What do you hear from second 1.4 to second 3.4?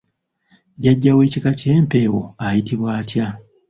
ky’empeewo ayitibwa atya?